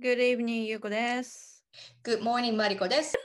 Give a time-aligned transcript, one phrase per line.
[0.00, 1.64] Good evening, ゆうこです。
[2.04, 3.16] Good morning, マリコです。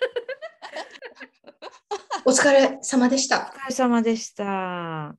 [2.25, 3.53] お疲れ様でした。
[3.55, 5.15] お疲れ様でした。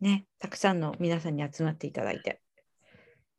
[0.00, 2.40] ね、たくさんの皆さんに集まっていただいて。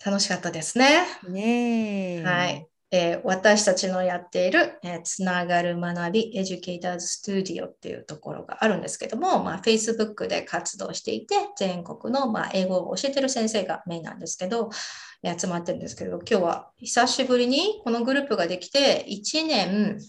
[0.05, 1.01] 楽しかったですね。
[1.27, 2.23] ねえ。
[2.23, 2.65] はい。
[2.91, 19.99] えー私たちのやっている、えーつながる学びエデュケーターズスタジオっていうところがあるんですけども、まあ、Facebook で活動していて、全国の、まあ、英語を教えてる先生がメインなんですけど、えー集まってるんですけど、今日は久しぶりにこのグループができて、1年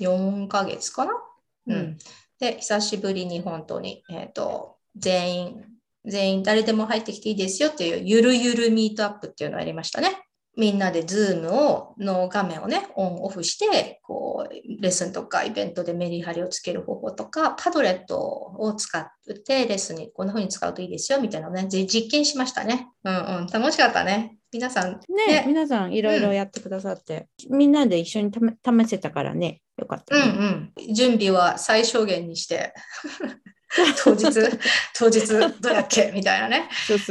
[0.00, 1.12] 4ヶ月かな？
[1.66, 1.98] うん。
[2.38, 5.64] で、久しぶりに本当に、えっ、と、全員、
[6.04, 10.23] 全員誰でも入ってきていいですよっていうゆるゆるミートアップっていうのをやりましたね。
[10.56, 19.06] みんなでズームを、の画面をね、オンオフして、こう、レッスンとかイベントでメリハリをつける方法とか、パドレットを使っ
[19.44, 22.88] てレッスンにこんな風に使うといいですよみたいなのをね、じ実験しましたね。
[23.04, 24.36] うんうん、楽しかったね。
[24.52, 25.44] 皆さん、ねね。
[25.46, 32.72] 皆さんいろいろやってくださって、みんなで一緒に試せたからね、よかったうんね、うん、準備は最小限にして、
[34.04, 34.24] 当日、
[34.94, 35.26] 当日
[35.60, 36.68] どうやっけみたいなね。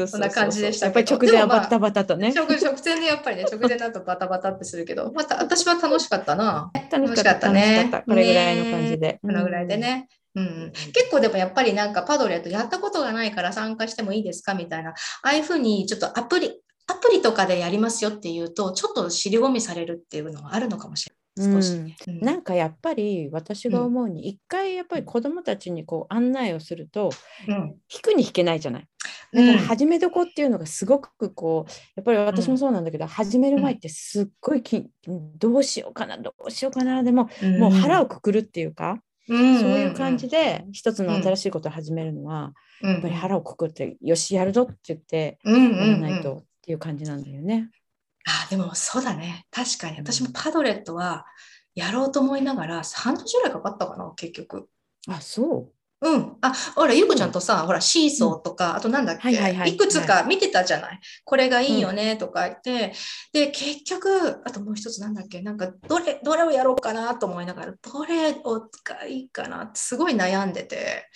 [0.08, 2.32] そんな感じでしたやっぱり直前はバタバタとね。
[2.34, 6.72] 直直前にやっぱりね、 直前だとバタバタってするけど、また私は楽しかったな。
[6.92, 8.02] 楽しかった、楽しかった。
[8.04, 9.20] これぐらいの感じで。
[9.22, 10.08] このぐらいでね。
[10.36, 21.23] うんうん、結構でもやっぱりなんかパドレットやったことがないから参加してもいいですかみたいな、ああいうふうにちょっとアプリ、アプリとかでやりますよっていうと、ちょっと尻込みされるっていうのはあるのかもしれない。
[21.38, 21.74] 少し。
[21.76, 21.86] うん。
[21.86, 27.10] うんなんかやっぱり私が思うに、一回やっぱり子どもたちにこう案内をすると、
[27.48, 27.56] うん。
[27.58, 28.88] 弾くに弾けないじゃない？
[29.34, 29.48] うん。
[29.48, 37.04] だから始めどこっていうのがすごくこうやっぱり私もそうなんだけど、始める前ってすっごいきどうしようかなどうしようかな。
[37.04, 47.70] でも、もう腹をくくるっていうか、そういう感じで一つの新しいことを始めるのは、ややっぱり腹をくくってよしやるぞって言ってやらないとうんっていう感じなんだよね。
[48.26, 49.46] あ、でもそうだね。
[49.52, 49.98] 確かに。
[49.98, 51.26] 私もパドレットは
[51.76, 54.70] やろうと思いながら半年ぐらいかかったかな、結局。
[55.08, 55.74] あそう。
[56.06, 56.36] うん。
[56.42, 59.76] あ、ほら、ゆうこちゃんとさ、ほら、シーソーとか、あとなんだっけ、はいはいはい。
[59.76, 59.78] い。
[59.78, 61.00] くつか見てたじゃない？
[61.24, 62.94] これがいいよね、とか言って、
[63.32, 71.08] で、結局、あともう一つなんだっけ、なんか、どれ、どれをやろうかなと思いながら、どれを使いかなってすごい悩んでて、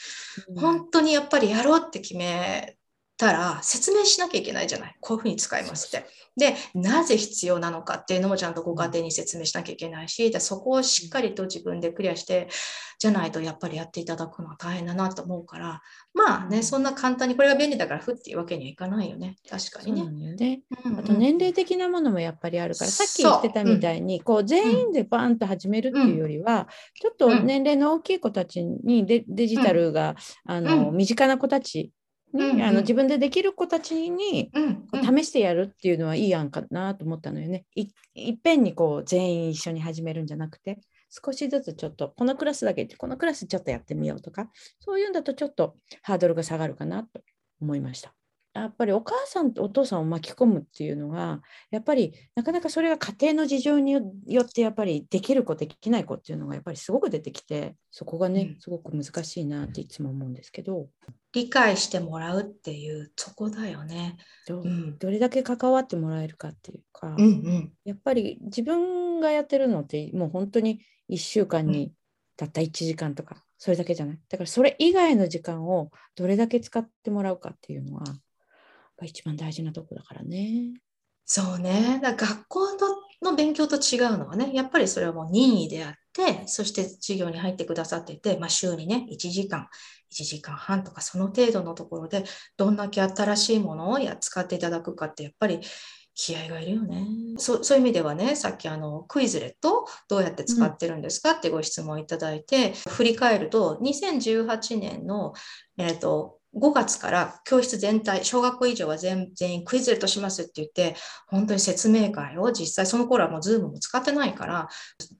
[0.55, 2.76] 本当にやっぱりやろうって決め
[3.17, 4.95] たら、説明しなきゃいけないじゃない。
[5.01, 6.07] こういうふうに使いますって。
[6.37, 12.47] で、なぜ必要なのかっていうのもちゃんとご家庭に説明しなきゃいけないし、でそこをしっかりと自分でクリアして、
[12.99, 15.81] じゃないとやっぱりやっていただくのは大変だなと思うから、
[16.13, 19.35] まあね、うんそんな簡単にこれが便利だからふっていうわけにはいかないよね。
[19.49, 20.35] 確かにね。
[20.35, 20.61] ね。
[20.83, 26.67] うんうんあと年齢的なものもやっぱりあるから、さっき言ってたみたいに、こう全員でバーンと始めるっていうよりは、
[26.99, 31.91] ちょっとうん年齢の大きい子たちにデデジタルが、あのう身近な子たち
[32.33, 34.51] に、うんうんあの自分でできる子たちに
[34.93, 37.65] 試してやるっていうのはいい案かなと思ったのよね。
[37.75, 40.79] いいっぺんにこう全員一緒に始めるんじゃなくて
[41.09, 44.49] 少しずつちょっとこのクラスだけこのクラスちょっとやってみようとか
[44.79, 47.21] そういうんだとちょっとハードルが下がるかなと
[47.61, 48.13] 思いました。
[48.53, 60.87] やっぱりお母さんとお父さんを巻き込むっていうのがやっぱりなかなかそれが家庭の事情によよってやっぱりできる子できない子っていうのがやっぱりすごく出てきてそこがね、うんすごく難しいなっていつも思うんですけど
[61.37, 64.17] 理解してもらうっていうそこだよね。
[64.47, 71.93] ど,、うんどれだけ関わってもらえるかっていうか、うんうんやっぱり自分がやってるのってもう本当に1週間に
[72.35, 74.19] たった1時間とかそれだけじゃない？
[74.29, 78.03] だからそれ以外の時間をどれだけ使ってもらうかっていうのは
[79.03, 80.73] 一番大事なとこだからね。
[81.25, 81.99] そうね。
[82.01, 82.77] だから学校の
[83.21, 89.67] の勉強と違うのはね、やっぱりそれはもう任意であって、そして授業に入ってくださっていて、まあ、週にね、1時間、
[90.13, 92.23] 1時間半とかその程度のところで、
[92.57, 95.61] どんだけ新しいものをや使っていただくかって、やっぱり
[96.17, 97.05] 気合がいるよね。
[97.37, 105.33] そそういう意味ではね、さっきあのクイズレットどうやって使ってるんですかってご質問いただいて、振り返ると、2018年の、
[105.77, 110.95] えっと、5月から教室全体、小学校以上は全全員クイズレットしますって言って、
[111.27, 114.67] 本当に説明会を実際その頃はもうズームも使ってないから、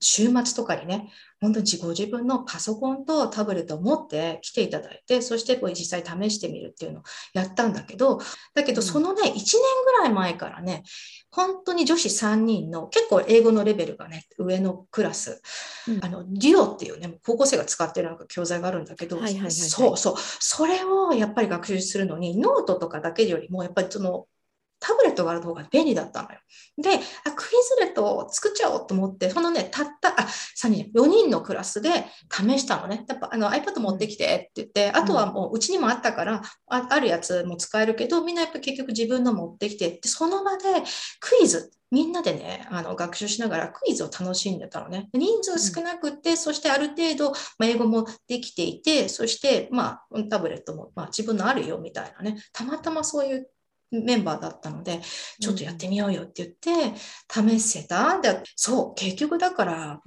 [0.00, 7.02] 週末とかにね、本当にご自分のパソコンとタブレットを持って来ていただいて、そしてこう実際試してみるっていうのを
[7.34, 8.18] やったんだけど、
[8.54, 9.34] だけどそのね、1年
[9.84, 10.82] ぐらい前からね、
[11.30, 15.42] 本当に女子3人の結構英語のレベルがね、上のクラス、
[15.88, 16.04] うん。
[16.04, 19.18] あの、デュオっていうね、高校生が使ってるなんか教材があるんだけど、
[19.70, 24.26] そうそう、それをやっぱり学習するのに、ノートとかだけよりも、やっぱりその、
[24.80, 26.38] タブレットがある方が便利だったのよ。
[26.76, 27.46] で、あクイ
[27.78, 30.26] ズレットを作っちゃおうと思って、そのね、たった、あ、
[30.56, 31.90] 3人、4人のクラスで
[32.30, 33.04] 試したのね。
[33.08, 40.64] やっぱあの iPad 持ってきてって言って、あとはもううちにもあったからあ、あるやつも使えるけど、みんなやっぱ結局自分の持ってきて、でその場で
[41.20, 45.08] クイズ、みんなでね、あの学習しながらクイズを楽しんでたのね。
[45.14, 53.48] 人数少なくて、うん、そしてある程度、まあ、英語もできていて、そして、まあ、タブレットも、まあ、自分のあるよみたいなね、たまたまそういう
[53.90, 55.00] メンバーだったので、
[55.40, 56.98] ちょっとやってみようよって言って、
[57.30, 58.20] 試せた。
[58.20, 60.00] で、そう、結局だから、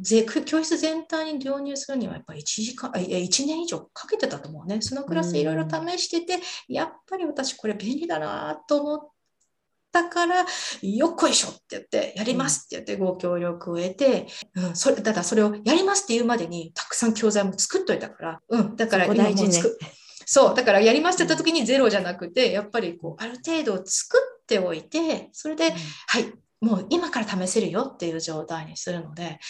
[0.46, 4.82] 教室全体に導入するにはやっぱり1時間、いや、1年以上かけてたと思うね。
[4.82, 9.00] そのクラスいろいろ試してて、やっぱり私これ便利だなと思っ
[9.92, 10.46] たから、
[10.82, 19.90] よっこいしょって言って、やりますって言ってご協力を得て、うん、それ、ただそれをやりますって言うまでに、たくさん教材も作っといたから、うん、だから今も作っ、
[20.34, 29.42] そう、だからやりましたった時にゼロじゃなくて、やっぱりこう、ある程度作っておいて、それで、うん、はい、もう今から試せるよっていう状態にするので、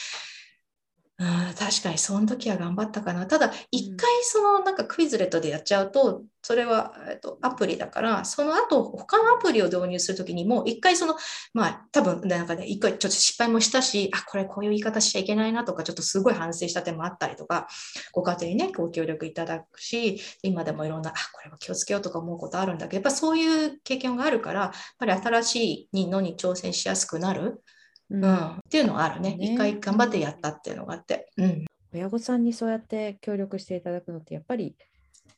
[1.22, 3.28] うん、確かにその時は頑張ったかな。
[3.28, 11.16] ただ、一回そのなんかクイズレットでやっちゃうと、それは、えっと、アプリだから、その後他のアプリを導入するときにも、一回その、
[11.54, 17.68] まあ多分なんかね、一回ちょっと失敗もしたし、あ、これこういう言い方しちゃいけないなとか、ちょっとすごい反省した点もあったりとか、
[18.14, 27.62] ご家庭にね、ご協力いただくし、今でもいろんな、あ、これは気をつけようとか思うことあるんだけど、やっぱそういう経験があるから、やっぱり新しいのに挑戦しやすくなる。
[28.12, 29.38] うん、っていうのがあるね。
[29.40, 31.30] 一、ね、回頑張ってやったっていうのがあって。
[31.38, 34.76] うん、親御さんにそうやって協力していただくのってやっぱり、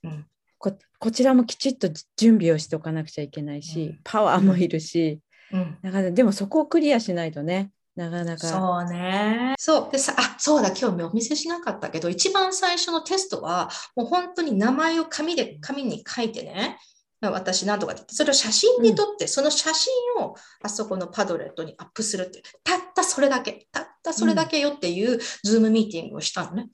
[0.03, 0.25] うん、
[0.57, 5.19] ここちらもきちっと準備をしておかなくちゃいけないし、うん、パワーもいるし、
[5.51, 8.47] うん、だからでもそこをクリアしないとねなかなか。
[8.47, 9.53] そうね。
[9.59, 9.91] そう。
[9.91, 16.79] でさ、あ、そうだ、今日お見せしなかったけど、一番最初のテストは、もう本当に名前を紙で、紙に書いてね、
[17.31, 23.67] 私なんとかってそれを写真に撮って、うん、その写真をあそこのパドレットにアップするってたったそれだけ。
[23.71, 26.69] たったそれだけよっていうズームミーティングをしたのね。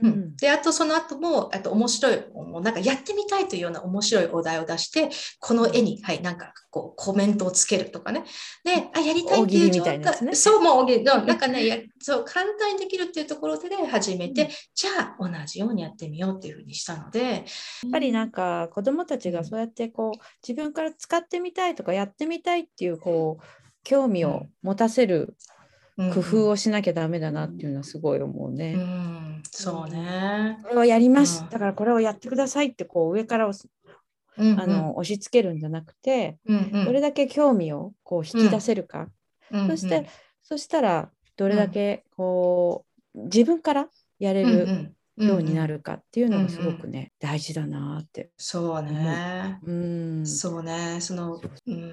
[0.00, 5.08] うん、であとその後もあと面白いもうなんかやってみたいというような面白いお題を出して
[5.40, 8.24] この絵に、はい、なんかこうコメントをつけるとかね。
[8.64, 11.04] であやりたいっていう状態、ね、そうもう大喜利。
[11.04, 17.20] なんかねやそう簡単にできるっていうところで、ね、始めて、うん、じゃあ同じようにやってみようっていうふうにしたので。
[17.22, 17.44] やっ
[17.90, 23.44] ぱりなんか子どもたちがそうやってこう自分から使ってみたいとかやってみたいっていうこう
[23.84, 25.34] 興味を持たせる、
[25.98, 28.74] 工夫をしなきゃダメだなっていうのはすごい思うね。
[28.74, 30.58] うん、そうね。
[30.62, 33.68] これをやります、うん、だからこれをやってくださいってこう上から押す、
[34.36, 39.08] うんうん、あの押し付けるんじゃなくて、うんうん、どれだけ興味をこう引き出せるか、
[39.50, 40.06] うん、そして、
[40.44, 42.84] そしたらどれだけこ
[43.16, 43.88] う自分から
[44.20, 48.30] やれるようになるかっていうのがすごくね、うんうん、大事だなって。
[48.36, 49.58] そうね。
[49.64, 50.98] うん、そうね。
[51.00, 51.87] その、うん、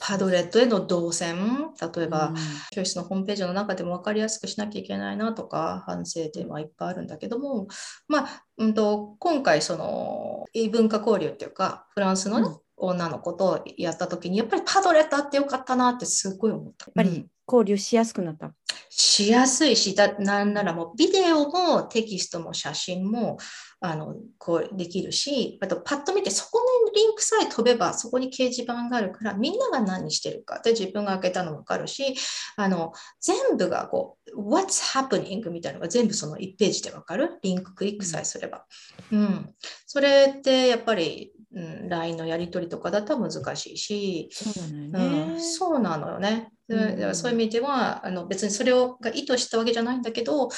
[0.00, 2.36] パドレットへの動線、例えば、うん、
[2.72, 7.68] 教室のホームページの中でも分かりやすくしなきゃいけないなとか、反省点はいっぱいあるんだけども、
[8.08, 16.86] まあ、うんと、今回、その、異文化交流っていうか、フランスのね、うん女の子とやった時にやっぱりパドレットあってよかったなってすごい思った。
[16.86, 18.52] やっぱり交流しやすくなった。
[18.92, 23.38] しやすいし、だなんならもうビデオもテキストも写真も
[23.80, 32.16] あのこうできるし、あとパッと見てそこのリンクさえ飛べばそこに掲示板があるからみんなが何してるかで自分が開けたのもわかるし、
[32.56, 37.38] あの全部がこう What's happening みたいなのが全部その1ページでわかる？
[37.42, 38.64] リンククリックさえすれば。
[39.12, 39.50] うん。
[39.86, 45.34] それってやっぱりうん、LINE のやり取りとかだと難しいし、そうなのよね。
[45.34, 46.52] うん、そうなのよね。
[46.68, 50.48] うん、そういう意味ではあの別にそれをが意図したわけじゃないんだけど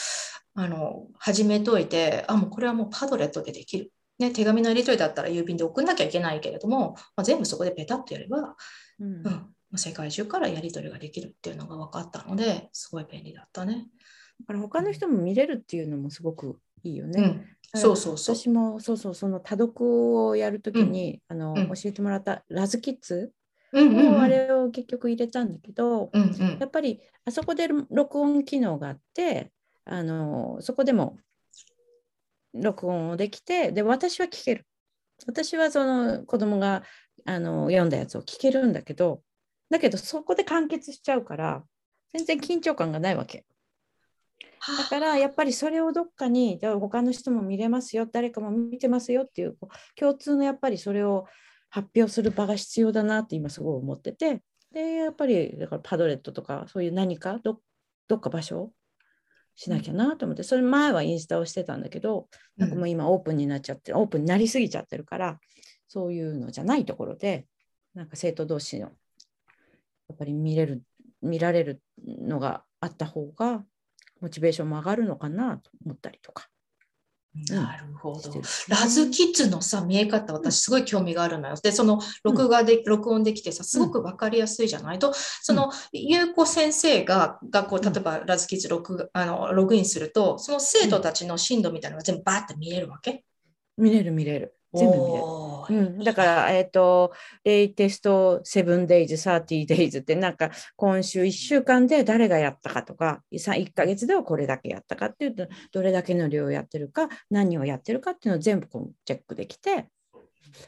[0.55, 8.55] あの始めといてあもうこれはもうパドレットでできる、ね、手紙のやり取りだったら郵便で送んなきゃいけないけれども、まあ、全部そこでペタッとやれば、
[9.01, 9.23] うん、
[9.73, 13.87] うん、世界中からやり取りができるっていうのが分かったのですごい便利だったね。
[14.41, 17.47] だから他の人も見れるっていうのもすごくいいよね。
[17.75, 18.37] うんそうそうそう。
[18.37, 23.33] 私もそうそうその多読をやるときに、うん、あの、うん、教えてもらったラズキッズ
[23.73, 29.53] のあれを結局入れたんだけど、うんうん、やっぱりあそこで録音機能があって
[29.85, 31.19] あのそこでも
[32.55, 34.67] 録音をできてで私は聞ける。
[35.27, 36.83] 私はその子供が
[37.25, 39.23] あの読んだやつを聞けるんだけど
[39.71, 41.63] だけどそこで完結しちゃうから
[42.13, 43.47] 全然緊張感がないわけ。
[44.79, 49.57] だからやっぱりそれをどっかに他の人も見れますよ誰かも見てますよっていう
[49.97, 51.27] 共通のやっぱりそれを
[51.69, 54.43] 発表する場が必要だなって今すごい思ってて。
[54.73, 57.61] でやっぱりだからパドレットとかそういう何かど
[58.09, 58.73] どっか場所
[59.55, 62.27] しなきゃなと思って、それ前はインスタをしてたんだけど、
[62.57, 65.39] なんかもう今オープンになっちゃって、オープンになりすぎちゃってるから、
[65.89, 67.47] そういうのじゃないところで、
[67.93, 68.93] なんか生徒同士の
[70.23, 70.83] ぱり見れる
[71.21, 73.65] 見られるのがあった方が
[74.23, 76.49] モチベーションも上がるのかなと思ったりとか。
[77.49, 78.43] なるほど。
[78.69, 81.55] ラズキッズのさ、見え方、私すごい興味があるのよ。
[81.63, 84.99] で、その録画で、録音できてさ、すごくわかりやすいじゃない？
[84.99, 93.25] と、その、ゆうこ先生が学校、例えばラズキッズ録あのログインすると、その生徒たちの進度みたいなのが全部バーって見えるわけ？
[93.79, 94.55] 見れる見れる。
[94.75, 95.25] 全部見れる。
[95.69, 97.13] うん、だから、えっ、と、
[97.45, 109.87] レイテスト7 days、30 days って、なんか、今週1週間で誰がやったかとか、1ヶ月ではこれだけやったかっていうと、どれだけの量やってるか、何をやってるかっていうのを全部こうチェックできて、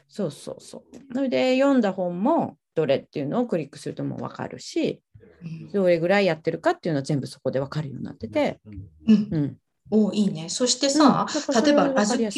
[0.07, 0.83] そうそうそう。
[1.13, 9.57] それで、読んだ本も、どれっていうのをクリックするともう分かるし、うんどれぐらいやってるかっていうのは全部そこで分かるようになってて、うんうん。
[9.91, 10.49] おいいね。
[10.49, 12.29] そしてさ、うん例えばそれ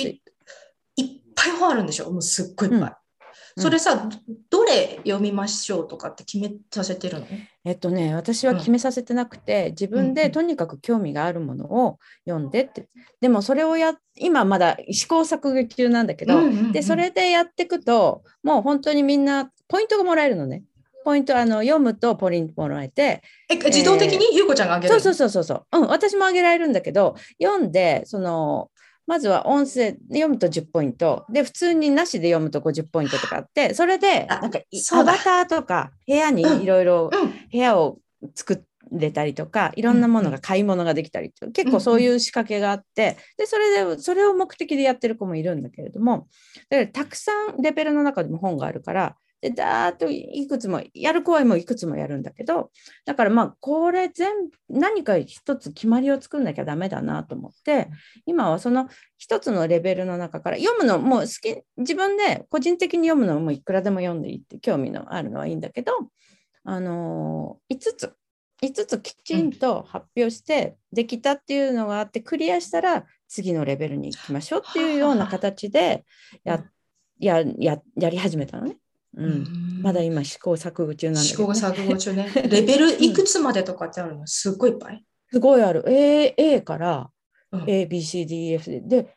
[1.51, 2.11] ぱい本あるんでしょ？
[2.11, 2.89] もうすっごいいっぱい。
[2.89, 3.63] うん。
[3.63, 4.07] それさ、
[4.51, 7.27] どれ読みましょうとかって決めさせてるの？
[7.65, 12.87] えっとね、私は決めさせてなくて、自分うんうんでとにかく興味があるものを読んでって。
[13.19, 16.71] でもそれをや、今まだ試行錯誤中なんだけど、うんうんうん。
[16.71, 20.63] で、それでやっていくと、もう本当にみんなポイントがもらえるのね。
[21.03, 24.35] ポイント、あの、読むとポイントもらえて、え、自動的に？
[24.35, 24.99] ゆうこちゃんがあげるの？
[24.99, 25.79] そうそうそうそうそう。
[25.79, 28.69] うん、私もあげられるんだけど、読んで、その、
[29.07, 31.25] まずは音声で読むと10ポイント。
[31.29, 34.59] で、普通になしで読むと50ポイントとかあって、それで、あなんか
[34.91, 37.29] アバターとか部屋にいろいろうん。
[37.49, 37.99] 部屋を
[38.35, 46.27] 作れたりとかいろんなものが買い物ができたりと結構そういう仕掛けがあってでそれでそれを目的でやってる子もいるんだけれども
[46.69, 52.71] だからたくさんレベルの中でも本があるからでだーっといくつもやる子はもいくつもやるんだけど
[53.05, 57.89] だからまあこれ全部何か一つ決まりを作んなきゃダメだなと思って
[58.25, 65.93] 今はその一つのレベルの中から読むのもう好き自分で個人的に読むのもいくらでも読んでいいって興味のあるのはいいんだけど
[66.63, 68.13] あのー、5つ
[68.63, 76.05] 5つきちんと発表してできたっていうのがあってクリアしたら次のレベルに行きましょうっていうような形で
[76.43, 76.63] や
[77.19, 78.77] やややり始めたのね。
[79.17, 82.31] うん、まだ今試行錯誤中なんだけど、試行ね、錯誤中ね。
[82.49, 84.27] レベルいくつまでとかってあるの？
[84.27, 85.03] すっごいいっぱい？
[85.31, 87.09] すごいある A, A から
[87.51, 89.15] うん ABCDEF でで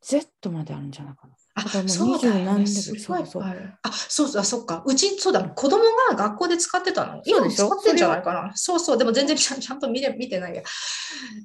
[0.00, 1.34] Z まであるんじゃないかな。
[1.54, 2.66] あそうだよ20何レベルね。
[2.66, 4.84] すごいそうあそうそう、あそっか。
[4.86, 7.20] うち、そうだ、子供が学校で使ってたの。
[7.24, 8.52] 今も使ってんじゃないかな。
[8.54, 10.62] そうそう、でも全然ちゃん ちゃんと見れ見てないや。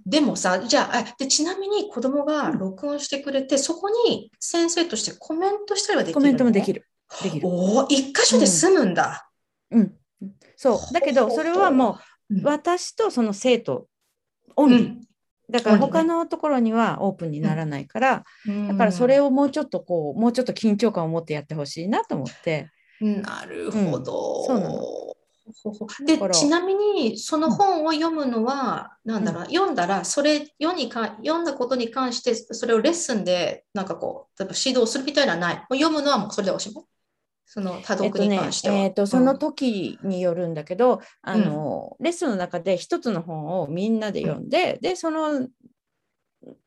[0.06, 6.86] でもさ、じゃあ、あでちなみに子供が録音してくれて、そこに先生としてコメントしたりはできるコメントもできる。
[7.18, 7.24] る。
[7.24, 7.48] できる。
[7.48, 9.30] おお、一箇所で済むんだ。
[9.72, 9.94] うん。
[10.56, 10.94] そう。
[10.94, 13.88] だけど、それはもう、うん、私とその生徒
[14.56, 14.80] オンリー。
[14.80, 15.02] うん
[15.50, 22.72] だから他のところにはオープンにならないから、うんだからそれをもうちょっとこう、もうちょっと緊張感を持ってやってほしいなと思って。
[23.02, 24.46] なるほど。
[24.46, 24.82] そうなの
[26.06, 36.86] でちなみにその本を読むのは、なんだろう、読んだらそれ読にか読んだことに関してそれをレッスンでなんかこう例えば指導するみたいなのはないもう読むのはもうそれでおしまい
[37.54, 45.48] その多読に関しては、えっとその時によるんだけど、あのレッスンの中で一つの本をみんなで読んで、でその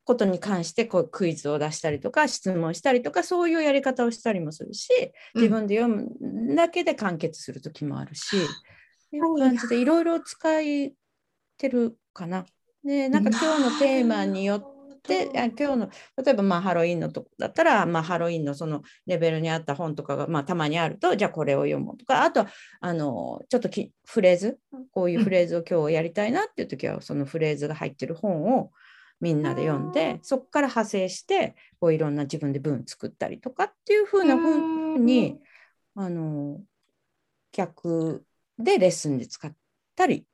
[0.04, 4.88] ことに関してこうクイズを出したりとか質問したりとかそういうやり方をしたりもするし
[5.34, 5.42] うん。
[5.42, 8.40] 自分で読むだけで完結する時もあるし、っ
[9.10, 10.94] ていう感じでいろいろ使い
[11.58, 12.46] てるかな。
[12.84, 14.75] でなんか今日のテーマによ
[15.06, 15.90] ってあ今日の
[16.22, 22.22] 例えばまあハロウィンのとこだったら、まあ、ハロウィンのそのレベルに合った本とかが、まあ、たまにあるとじゃあこれを読もうとか。
[22.22, 22.46] あと
[22.80, 24.58] あのちょっときフレーズ
[24.92, 28.70] こういうフレーズを今日やりたいなっていう時は、そのフレーズが入ってる本を
[29.20, 35.38] みんなで読んでそこから派生してこういろんな自分で文作ったりとかっていう風な風に
[35.94, 36.60] あの
[37.52, 38.24] 客
[38.58, 39.54] でレッスンで使っ
[39.94, 40.26] たり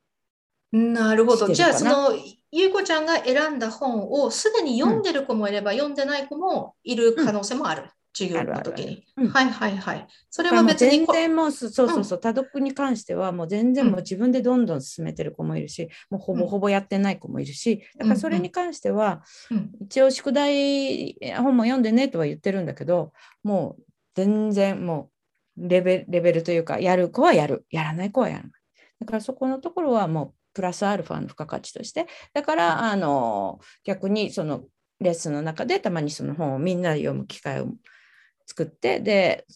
[0.72, 1.52] なるほど。
[1.52, 2.10] じゃあ、その、
[2.52, 7.90] ゆうこちゃんが選んだ本をすでに読んでる子もいれば、読んでない子もいる可能性もある。
[8.14, 9.06] 授業の時に。
[9.16, 9.28] あるある。
[9.30, 10.06] はいはいはい。
[10.28, 19.72] それは別にこ、然もうそそうそうそう、多読に関してはもう全然もう自分でどんどん進めてる子もいるし、もうほぼほぼやってない子もいるし、だからそれに関しては、うん。
[19.80, 23.82] 一応宿題本も読んでねとは言ってるんだけど、もう
[24.14, 25.10] 全然も
[25.56, 28.52] うレベルレベルというか、やる子はやる、やらない子はやらない。
[29.00, 34.64] だからそこのところはもうプラスアルファの付加価値として、だからあの逆にその
[35.00, 37.68] レッスンの中でたまにその本をみんなで読む機会を
[38.46, 39.46] 作って、で、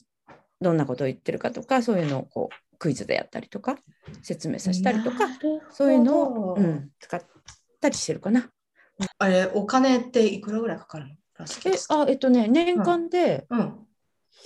[0.61, 3.77] どんなことを言ってるかとか、そういうのをこうクイズでやったりとか、
[4.23, 5.29] 説明させたりとか、
[5.71, 7.23] そういうのを、うん、使っ
[7.81, 8.51] たりしてるかな。
[9.19, 11.13] あれ、お金っていくらぐらいかかるの？
[11.67, 13.87] えあえっとね、年間でうん。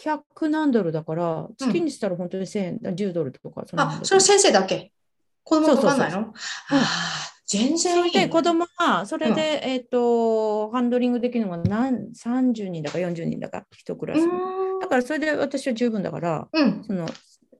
[0.02, 3.64] 100何ドルだから、月にしたら本当に1000円、10ドルとか。
[3.66, 4.92] そんなんだあ、それは先生だけ？
[5.44, 6.18] 子供かかんないの？
[6.18, 6.32] あ
[6.70, 14.20] あ、全そ然で子供が、それで、えっ、と、ハンドリングできるのが何30人だか40人だか、一クラス。
[14.80, 16.48] だからそれで私は十分だから。
[16.52, 16.84] うん。
[16.84, 17.06] その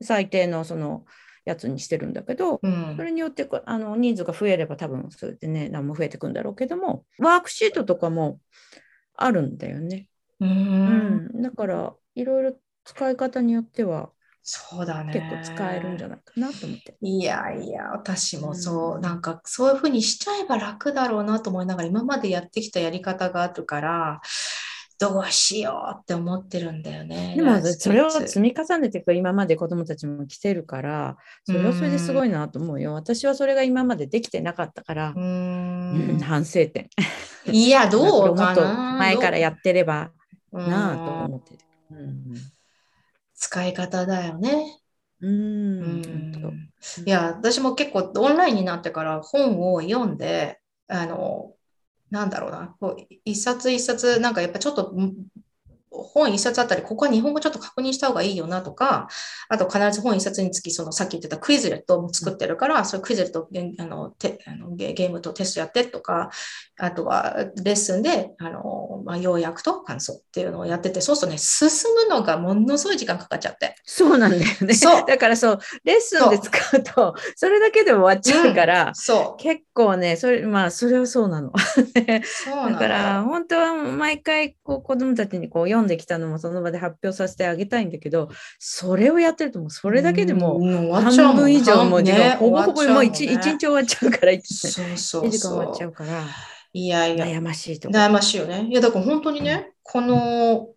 [0.01, 1.05] 最低のその
[1.45, 2.93] やつにしてるんだけど、うん。
[2.97, 8.39] それによってこあの人数が増えれば多分それでね、何も増えてくんだろうけども、ワークシートとかも
[9.15, 10.07] あるんだよね。
[10.39, 14.09] うん、だからいろいろ使い方によっては
[14.43, 15.13] そうだね。
[15.13, 16.95] 結構使えるんじゃないかなと思って。
[17.01, 24.21] いやいや、私もそう、うんなんかそういうふうにしちゃえば楽だろうなと思いながら、今までやってきたやり方があるから、
[25.01, 27.33] どうしようって思ってるんだよね。
[27.35, 32.93] でもそれを積み重ねていく今まで子どもたちも来てるからそれはそれですごいなと思うよ。
[32.93, 36.19] 私はそれが今までできてなかったからう、んん。
[36.19, 36.87] 反省点。
[37.47, 38.93] いや、どうかもっとな。
[38.99, 40.11] 前からやってれば
[40.51, 41.59] なあとうん思ってる。
[41.91, 42.33] うん
[43.41, 44.79] 使い方だよね。
[45.19, 46.71] ううん。
[47.05, 51.55] いや、私も結構オンラインになってから本を読んで、あの、
[52.11, 55.15] なんだろうな、こう一冊一冊、なんかやっぱちょっとん
[55.91, 59.09] 本一冊あたり、ここは日本語ちょっと確認した方がいいよなとか、
[59.49, 66.31] あと必ず本一冊につき、そのさっき言ってたクイズレットも作ってるから、そうクイズレットゲあのてあのゲゲームとテストやってとか、
[66.77, 73.75] あとはレッスンで、あの、まあ、要約と感想っていうのをやってて、そうするとね、進むのがものすごい時間かかっちゃって。
[73.83, 74.73] そうなんだよね。
[74.73, 79.41] そうだからそう、レッスンで使うと、それだけで終わっちゃうから、そう。
[79.41, 81.51] 結構ね、それ、まあ、それはそうなの。
[82.23, 90.59] そうなの だから、本当は毎回こう子供たちにこう読んできたのもその場で発表させてあげたいんだけど、それをやってるともうそれだけでも
[90.93, 95.89] 半分以上もう時ほぼほぼもう一終わっちゃうもんね一日終わっちゃうから、一そうそう時間終わっちゃそう。
[95.89, 96.23] うから、
[96.73, 97.93] いやいや、悩ましいとこ。
[97.93, 98.67] 悩ましいよね。
[98.69, 100.69] いや、だから本当にね、この、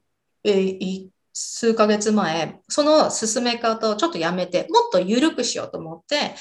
[0.44, 6.36] えーい数ヶ月前、その進め方をちょっとやめて、もっと緩くしようと思って、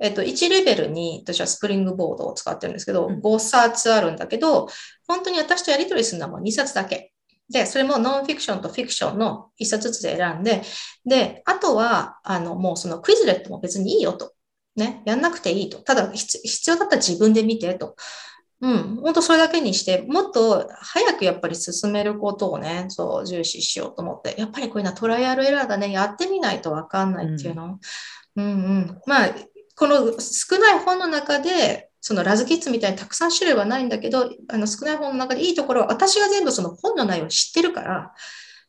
[0.00, 4.68] えっと、1レベルに私はスプリングボードを使ってるんですけど、うん5冊あるんだけど、
[5.06, 7.12] 本当に私とやり取りするのはもう2冊だけ。
[7.50, 10.62] で、それもノンフィクションとフィクションの1冊ずつで選んで、
[11.04, 14.32] で、あとは、あの、もうそのクイズレットも別にいいよと。
[14.76, 15.82] ね、やんなくていいと。
[15.82, 17.96] ただ必、必要だったら自分で見てと。
[18.62, 27.78] うん、本当それだけにして、もっと早くやっぱり進めることをね、そう重視しようと思って、やっぱりこういうのはトライアルエラーだね、やってみないとわかんないっていうの。
[28.36, 29.34] うん、うん、まあ、
[29.76, 38.12] この少ない本の中で、そのラズキッズみたいにたくさん種類はないんだけど、あの少ない本の中でいいところは、私が全部その本の内容を知ってるから、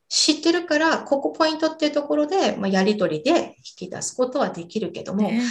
[0.10, 5.42] 知ってるから、ここポイントっていうところで、まあ、やりとりで引き出すことはできるけども、ね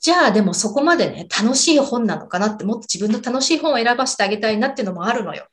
[0.00, 5.46] じゃあでもそこまでね、楽しい本なのかなって、もっと自分の楽しい本を選ばせてあげたいなっていうのもあるのよ。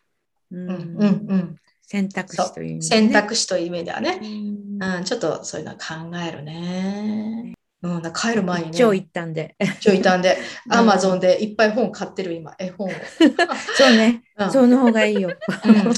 [0.51, 1.55] うんうんうんうん。
[1.83, 4.19] 選択肢という意味でね選択肢という意味ではね。
[4.21, 7.53] うんうん、ちょっとそういうのは考えるね。
[7.83, 9.55] うん、帰る前にね、超一旦で。
[9.79, 12.91] ちょいたんで、 うんアマゾンでいっぱい本買ってる今、絵本を。
[13.75, 14.23] そうね。
[14.37, 15.29] うんその方がいいよ。
[15.65, 15.93] うん